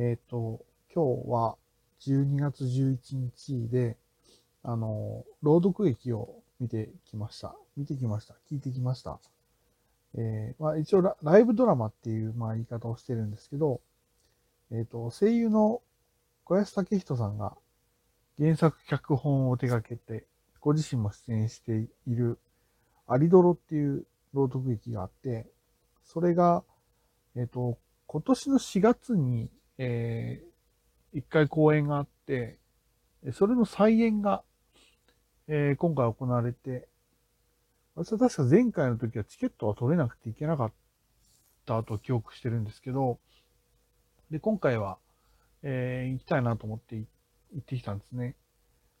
[0.00, 0.64] えっ、と、
[0.94, 1.56] 今日は
[2.02, 3.96] 12月11日で、
[4.62, 7.56] あの、朗読劇を見てきました。
[7.76, 8.36] 見てきました。
[8.48, 9.18] 聞いてきました。
[10.14, 13.80] えーまあ、一応ライブドラマっていう、まあ、言い方をしてるんですけど、
[14.70, 15.82] えっ、と、声優の
[16.44, 17.56] 小安武人さんが
[18.38, 20.26] 原作脚本を手掛けて、
[20.60, 22.38] ご自身も出演している
[23.08, 25.48] アリドロっていう朗読劇があって、
[26.04, 26.62] それが、
[27.34, 32.58] えっ、と、今年の4月に、えー、一回公演があって、
[33.32, 34.44] それの再演が、
[35.48, 36.88] えー今回行われて、
[37.96, 40.72] 私は確か前回の時はチケットは取れなくていけなかっ
[41.66, 43.20] たと記憶してるんですけど、
[44.30, 44.98] で、今回は、
[45.62, 47.06] えー行きたいなと思って行
[47.60, 48.36] ってきたんですね。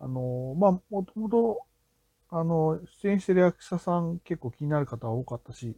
[0.00, 1.66] あのーまあ、もともと、
[2.30, 5.76] あの、出演してる役者さん結構気になる方は多かったし、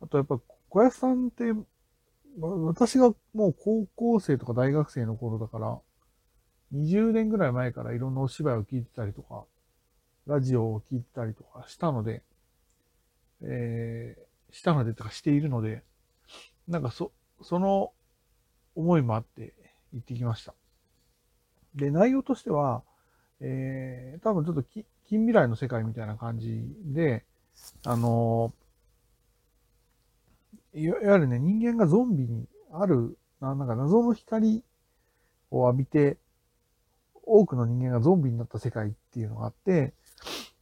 [0.00, 0.40] あとやっぱ
[0.70, 1.44] 小安さんって、
[2.40, 5.78] 私がもう高校生とか大学生の頃だから、
[6.74, 9.44] 20年ぐらい前からいろんなお芝居を聞いてたりとか、
[10.26, 12.22] ラジオを聞いてたりとかしたので、
[13.42, 15.82] えー、したのでとかしているので、
[16.68, 17.12] なんかそ、
[17.42, 17.92] その
[18.76, 19.54] 思いもあって
[19.92, 20.54] 行ってきました。
[21.74, 22.82] で、内容としては、
[23.40, 27.24] えー、多分ちょっと近未来の世界みたいな感じで、
[27.84, 28.67] あのー
[30.78, 34.62] いわゆるね、人間がゾンビにある、ななんか謎の光
[35.50, 36.18] を浴びて、
[37.24, 39.92] 多くの人間がゾンビになった世界っていうのがあって、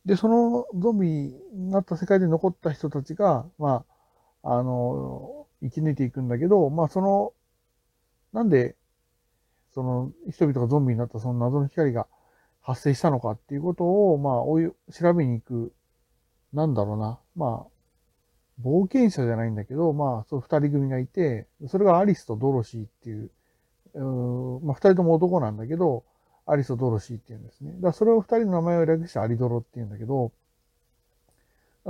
[0.05, 3.85] で、そのゾンビになった世界で残った人たちが、ま
[4.43, 7.33] あ、あの、生き抜いていくんだけど、まあ、その、
[8.33, 8.77] なんで、
[9.75, 12.07] その、人々がゾンビになったその謎の光が
[12.63, 15.73] 発生したのかっていうことを、まあ、おい調べに行く、
[16.53, 17.76] なんだろうな、まあ、
[18.63, 23.31] 冒険者じゃないんだけど、まあ、そう二人組がいて、それがアリスとドロシーっていう、
[23.95, 26.05] うまあ、二人とも男なんだけど、
[26.47, 27.75] アリスとドロシーっていうんですね。
[27.81, 30.33] だそれを二人の名前を略してアリドロっていうんだけど、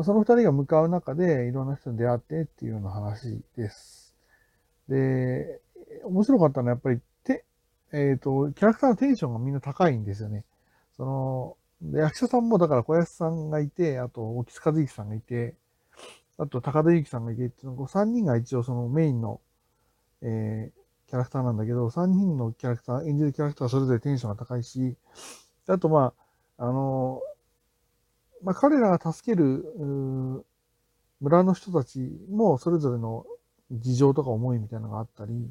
[0.03, 4.15] その二人が向かう中でいろんな人に出会ってっていうような話です。
[4.89, 5.61] で、
[6.05, 7.45] 面白かったのはやっぱり、て、
[7.93, 10.45] えっ、と、キャラクターのテンションがみんな高いんですよね。
[10.97, 15.55] その、で役者さんもだから小安さんがいて、あと、沖津和之さんがいて、
[16.39, 19.41] あと、高田祐希さんがいてっていうの、3人が一応そのメインの、
[20.23, 24.97] えーキャラクターなんだけど、3人のキャラクター、演じるキャラクターはそれぞれテンションが高いし、
[25.69, 26.13] あと、ま
[26.59, 27.23] あ、あの、
[28.43, 30.45] まあ、彼らが助ける、
[31.21, 33.25] 村の人たちもそれぞれの
[33.71, 35.51] 事情とか思いみたいなのがあったり、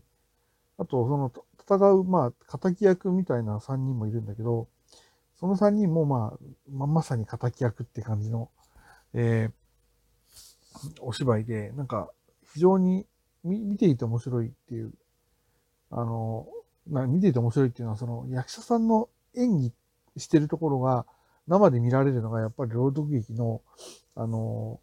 [0.78, 1.32] あと、その、
[1.62, 4.68] 戦う、まあ、仇役みたいな3人もいるんだけど、
[5.40, 6.40] その3人も、まあ、
[6.72, 8.50] ままさに仇役って感じの、
[9.14, 9.65] えー
[11.00, 12.10] お芝居で、なんか、
[12.54, 13.06] 非常に
[13.44, 14.94] 見ていて面白いっていう、
[15.92, 16.48] あの、
[16.88, 19.74] な見ていて面白いっていうのは、その役者さんの演技
[20.18, 21.06] してるところが
[21.48, 23.62] 生で見られるのがやっぱり朗読劇の、
[24.16, 24.80] あの、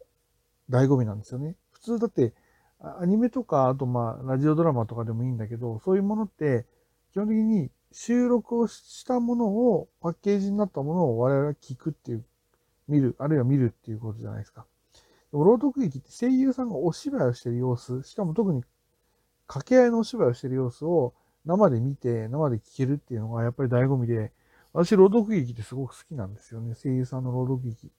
[0.69, 1.55] 醍醐味なんですよね。
[1.71, 2.33] 普通だって、
[2.79, 6.65] アニメとか、あとまあ、ラジオドラマとかでもいいんだけど、そういうものって、
[7.11, 12.25] 基本的に収録をしたものを、パッケージになったものを我々は聞くっていう、
[12.87, 14.65] 見る、あるいは見るっていうことじゃないですか。
[15.41, 18.63] 朗読劇って声優さんがお芝居をしてる様子、しかも特に
[19.47, 21.13] 掛け合いのお芝居をしてる様子を
[21.45, 24.31] 生で見て、生で聞けるっていうのがやっぱり醍醐味で、
[24.73, 26.75] 私朗読劇ってすごく好きなんですよね。
[26.75, 27.91] 声優さんの朗読劇。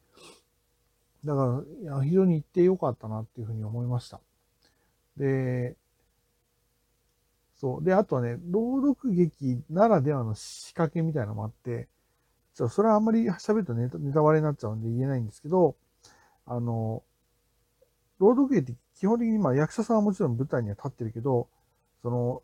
[1.25, 4.21] だから、いや非常に行ってよかったなっていうふうに思いました。
[5.17, 5.77] で、
[7.57, 7.85] そう。
[7.85, 11.89] で、あとはね、朗読劇ならではの仕掛けみたいなのもあって、
[12.55, 15.77] ちょそれはあんまり喋るとネタネタバレになっちゃうんで言えないんですけど、
[16.47, 17.03] あの、
[18.19, 21.49] 朗読劇って基本的にまあ役者さんはもちろん舞台には立ってるけど、
[22.03, 22.43] その、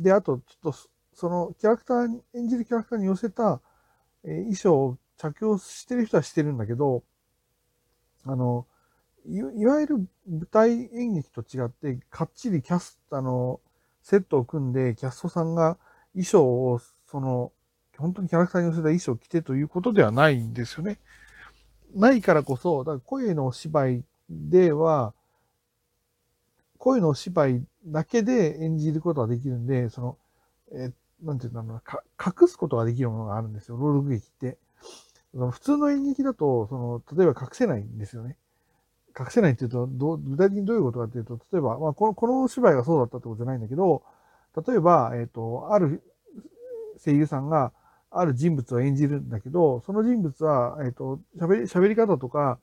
[0.00, 0.78] で、あとちょっと
[1.14, 3.60] そのキャラクターに、演じるキャラクターに寄せた、
[4.24, 7.04] えー衣装を着用してる人はしてるんだけど、
[8.24, 8.66] あの、
[9.26, 9.96] いいわゆる
[10.28, 13.60] 舞台演劇と違って、かっちりキャスト、あの、
[14.02, 15.78] セットを組んで、キャストさんが
[16.12, 17.52] 衣装を、その、
[17.96, 20.98] 本当にキャラクターに寄せた衣装を着てということではないんですよね。
[21.94, 24.04] ないからこそ、だから声のお芝居
[24.50, 25.14] では、
[26.78, 30.18] 声のお芝居だけで演じることができるんで、その、
[30.72, 30.90] え
[31.22, 31.82] なんていうんだろうな、
[32.18, 34.58] 隠すことができるものがあるんですよ、朗読劇って。
[35.32, 38.36] その普通の演劇だと、その、例えば隠せないんですよね。
[39.18, 44.02] 隠せないっていうと、ど具体的にどういうことかっていうと、例えば、まあ、この、このお芝居がそうだったってことじゃないんだけど、
[44.66, 46.02] 例えば、えっ、と、ある
[47.02, 47.72] 声優さんが、
[48.10, 52.58] ある人物を演じるんだけど、その人物は、えっ、と、喋り、喋り方とか、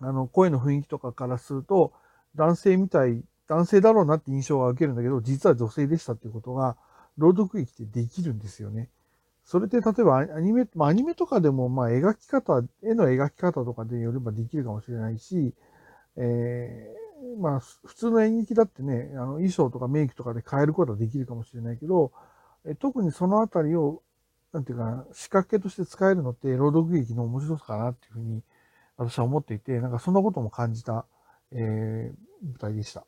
[0.00, 1.92] あの、声の雰囲気とかからすると、
[2.34, 6.76] 男性みたい男性だろうなって印象は受けるんだけど、実は女性でしたっていうことが、
[7.18, 8.88] 朗読劇ってできるんですよね。
[9.42, 15.52] それで例えばアニメ、まあ、アニメとかでも、まあ、描き方、絵の描き方とかでよればできるかもしれないし、
[16.16, 22.12] えー、まあ、普通の演劇だってね、あの衣装とかメイクとかで変えることはできるかもしれないけど、
[22.64, 24.02] え特にそのあたりを、
[24.52, 28.42] なんていうか仕掛けとして使えるのって、朗読劇の面白さかなっていうふうに、
[29.00, 31.06] 私は思っていて、なんかそんなことも感じた、
[31.52, 33.06] えー、舞台でした。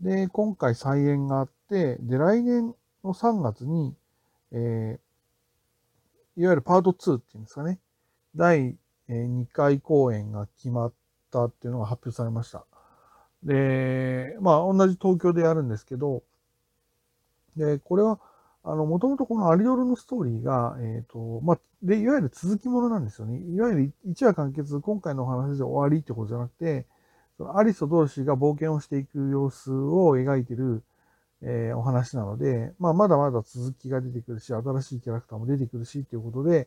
[0.00, 3.94] で、今回再演があって、で、来年の3月に、
[4.52, 7.80] えー、いわゆるパート2っていうんですかね、
[8.34, 8.76] 第
[9.08, 10.92] 2回公演が決まっ
[11.30, 12.66] たっていうのが発表されました。
[13.42, 16.24] で、まあ、同じ東京でやるんですけど、
[17.56, 18.20] で、これは、
[18.68, 23.38] あの、もともとこのアリドルのストーリーが、えっ、ー、と、まあ、で、いわゆる続きものなんですよね。
[23.38, 26.84] いわゆる1話完結、今回のお話で終わりってことじゃなくて、
[27.36, 30.82] そのアリスとドロシーが冒険をしていく様子を描いてる、
[31.42, 36.66] えー、お話なので、まあ、まだまだ続きが出てくるし、新しいキャラクターも出てくるし、っていうことで、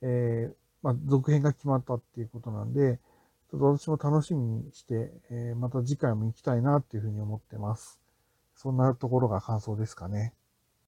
[0.00, 3.00] えー、まあ、続編が決まったっていうことなんで、
[3.50, 8.00] ちょっと私も楽しみにして、えー、また次回も行きたいなっていうふうに思ってます。
[8.54, 10.34] そんなところが感想ですかね。